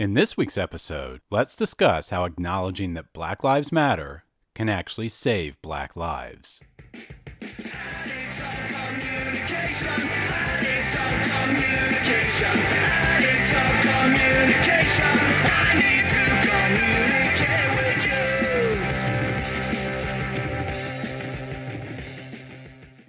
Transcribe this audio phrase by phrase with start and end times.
[0.00, 5.60] In this week's episode, let's discuss how acknowledging that Black Lives Matter can actually save
[5.60, 6.62] Black lives.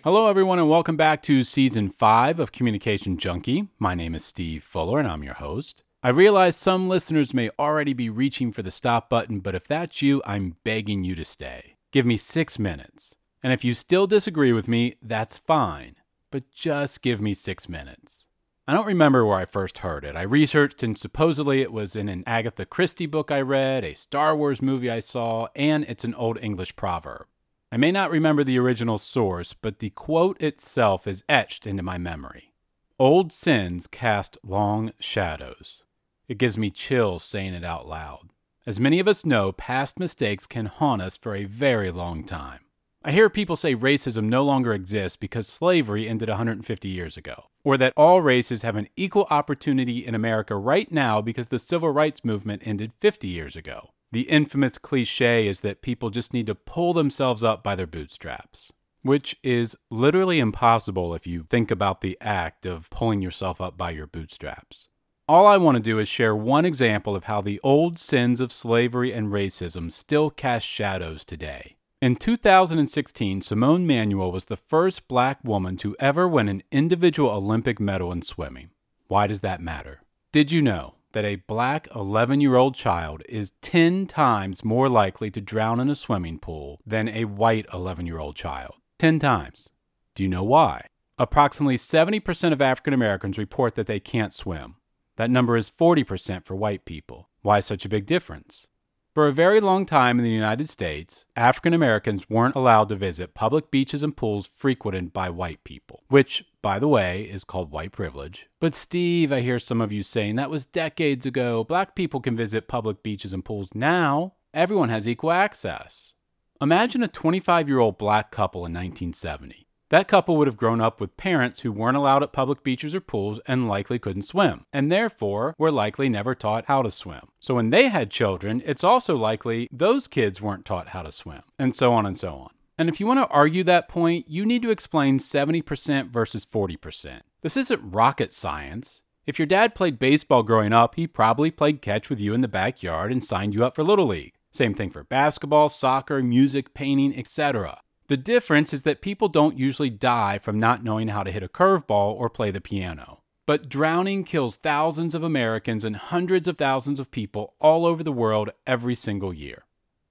[0.04, 3.70] Hello, everyone, and welcome back to season five of Communication Junkie.
[3.80, 5.86] My name is Steve Fuller, and I'm your host.
[6.04, 10.02] I realize some listeners may already be reaching for the stop button, but if that's
[10.02, 11.76] you, I'm begging you to stay.
[11.92, 13.14] Give me six minutes.
[13.44, 15.98] And if you still disagree with me, that's fine,
[16.32, 18.26] but just give me six minutes.
[18.68, 20.16] I don't remember where I first heard it.
[20.16, 24.36] I researched, and supposedly it was in an Agatha Christie book I read, a Star
[24.36, 27.28] Wars movie I saw, and it's an Old English proverb.
[27.72, 32.00] I may not remember the original source, but the quote itself is etched into my
[32.00, 32.54] memory.
[32.98, 35.84] Old sins cast long shadows.
[36.32, 38.30] It gives me chills saying it out loud.
[38.66, 42.62] As many of us know, past mistakes can haunt us for a very long time.
[43.04, 47.76] I hear people say racism no longer exists because slavery ended 150 years ago, or
[47.76, 52.24] that all races have an equal opportunity in America right now because the civil rights
[52.24, 53.90] movement ended 50 years ago.
[54.14, 58.72] The infamous cliche is that people just need to pull themselves up by their bootstraps,
[59.02, 63.92] which is literally impossible if you think about the act of pulling yourself up by
[63.92, 64.88] your bootstraps.
[65.32, 68.52] All I want to do is share one example of how the old sins of
[68.52, 71.78] slavery and racism still cast shadows today.
[72.02, 77.80] In 2016, Simone Manuel was the first black woman to ever win an individual Olympic
[77.80, 78.72] medal in swimming.
[79.08, 80.02] Why does that matter?
[80.34, 85.32] Did you know that a black 11 year old child is 10 times more likely
[85.32, 88.74] to drown in a swimming pool than a white 11 year old child?
[89.00, 89.70] 10 times.
[90.14, 90.88] Do you know why?
[91.18, 94.76] Approximately 70% of African Americans report that they can't swim.
[95.18, 97.30] That number is 40% for white people.
[97.42, 98.68] Why such a big difference?
[99.14, 103.34] For a very long time in the United States, African Americans weren't allowed to visit
[103.34, 107.92] public beaches and pools frequented by white people, which, by the way, is called white
[107.92, 108.48] privilege.
[108.62, 111.66] But, Steve, I hear some of you saying that was decades ago.
[111.66, 114.36] Black people can visit public beaches and pools now.
[114.54, 116.14] Everyone has equal access.
[116.62, 119.68] Imagine a 25 year old black couple in 1970.
[119.92, 123.02] That couple would have grown up with parents who weren't allowed at public beaches or
[123.02, 127.28] pools and likely couldn't swim, and therefore were likely never taught how to swim.
[127.42, 131.42] So when they had children, it's also likely those kids weren't taught how to swim,
[131.60, 132.52] and so on and so on.
[132.78, 137.20] And if you want to argue that point, you need to explain 70% versus 40%.
[137.42, 139.02] This isn't rocket science.
[139.26, 142.48] If your dad played baseball growing up, he probably played catch with you in the
[142.48, 144.36] backyard and signed you up for Little League.
[144.54, 147.82] Same thing for basketball, soccer, music, painting, etc.
[148.12, 151.48] The difference is that people don't usually die from not knowing how to hit a
[151.48, 153.22] curveball or play the piano.
[153.46, 158.12] But drowning kills thousands of Americans and hundreds of thousands of people all over the
[158.12, 159.64] world every single year.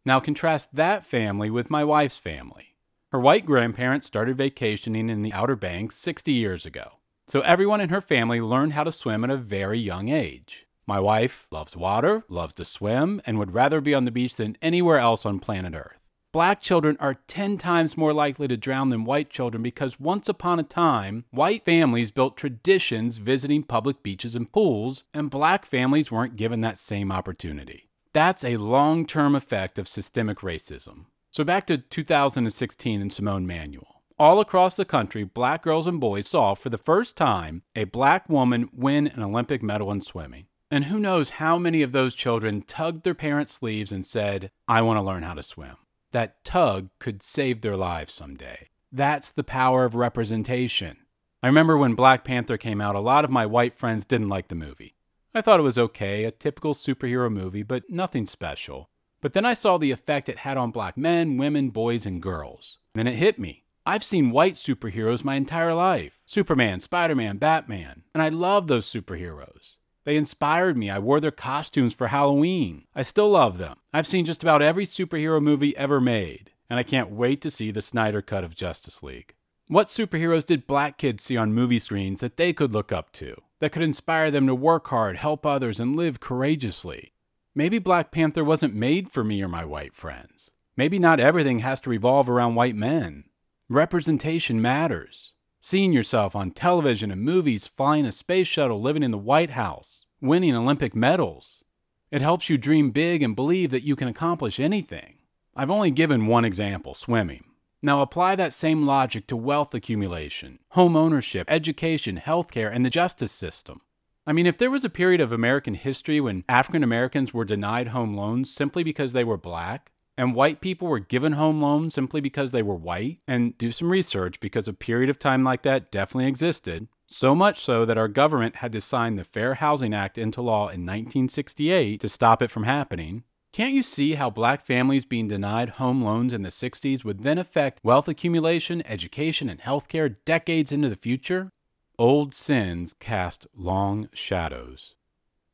[0.03, 2.75] Now contrast that family with my wife's family.
[3.13, 6.93] Her white grandparents started vacationing in the Outer Banks 60 years ago.
[7.27, 10.67] So everyone in her family learned how to swim at a very young age.
[10.87, 14.57] My wife loves water, loves to swim, and would rather be on the beach than
[14.63, 16.00] anywhere else on planet Earth
[16.33, 20.61] black children are 10 times more likely to drown than white children because once upon
[20.61, 26.37] a time, white families built traditions visiting public beaches and pools, and black families weren't
[26.37, 27.89] given that same opportunity.
[28.13, 31.07] That's a long term effect of systemic racism.
[31.31, 34.03] So back to 2016 and Simone Manuel.
[34.19, 38.29] All across the country, black girls and boys saw for the first time a black
[38.29, 40.47] woman win an Olympic medal in swimming.
[40.71, 44.83] And who knows how many of those children tugged their parents' sleeves and said, I
[44.83, 45.77] want to learn how to swim
[46.13, 48.69] that tug could save their lives someday.
[48.93, 50.99] That's the power of representation.
[51.43, 54.49] I remember when Black Panther came out, a lot of my white friends didn't like
[54.49, 54.95] the movie.
[55.35, 58.91] I thought it was okay, a typical superhero movie, but nothing special.
[59.21, 62.79] But then I saw the effect it had on black men, women, boys, and girls.
[62.95, 63.65] Then it hit me.
[63.87, 68.87] I've seen white superheroes my entire life Superman, Spider Man, Batman, and I love those
[68.87, 69.77] superheroes.
[70.11, 70.91] They inspired me.
[70.91, 72.83] I wore their costumes for Halloween.
[72.97, 73.77] I still love them.
[73.93, 77.71] I've seen just about every superhero movie ever made, and I can't wait to see
[77.71, 79.37] the Snyder Cut of Justice League.
[79.69, 83.41] What superheroes did black kids see on movie screens that they could look up to,
[83.61, 87.13] that could inspire them to work hard, help others, and live courageously?
[87.55, 90.51] Maybe Black Panther wasn't made for me or my white friends.
[90.77, 93.27] Maybe not everything has to revolve around white men.
[93.69, 99.19] Representation matters seeing yourself on television and movies, flying a space shuttle, living in the
[99.19, 101.63] White House, winning Olympic medals.
[102.11, 105.19] It helps you dream big and believe that you can accomplish anything.
[105.55, 107.45] I've only given one example swimming.
[107.83, 113.33] Now apply that same logic to wealth accumulation, home ownership, education, healthcare, and the justice
[113.33, 113.81] system.
[114.27, 117.89] I mean, if there was a period of American history when African Americans were denied
[117.89, 122.21] home loans simply because they were black, and white people were given home loans simply
[122.21, 125.91] because they were white, and do some research because a period of time like that
[125.91, 130.19] definitely existed, so much so that our government had to sign the Fair Housing Act
[130.19, 133.25] into law in 1968 to stop it from happening.
[133.51, 137.39] Can't you see how black families being denied home loans in the 60s would then
[137.39, 141.51] affect wealth accumulation, education, and healthcare decades into the future?
[141.99, 144.97] Old sins cast long shadows.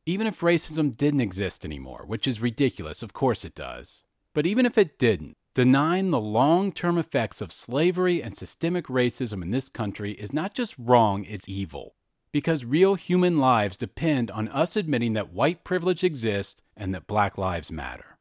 [0.06, 4.02] Even if racism didn't exist anymore, which is ridiculous, of course it does,
[4.36, 9.40] but even if it didn't, denying the long term effects of slavery and systemic racism
[9.42, 11.94] in this country is not just wrong, it's evil.
[12.32, 17.38] Because real human lives depend on us admitting that white privilege exists and that black
[17.38, 18.18] lives matter.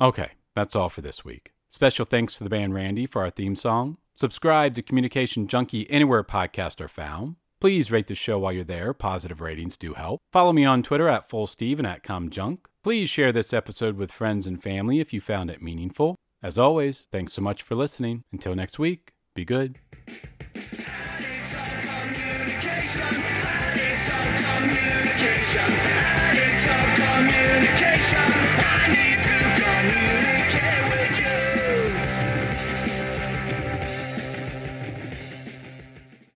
[0.00, 1.52] Okay, that's all for this week.
[1.68, 3.98] Special thanks to the band Randy for our theme song.
[4.14, 7.36] Subscribe to Communication Junkie anywhere podcasts are found.
[7.60, 8.94] Please rate the show while you're there.
[8.94, 10.22] Positive ratings do help.
[10.32, 12.60] Follow me on Twitter at FullSteve and at ComJunk.
[12.88, 16.14] Please share this episode with friends and family if you found it meaningful.
[16.42, 18.22] As always, thanks so much for listening.
[18.32, 19.78] Until next week, be good.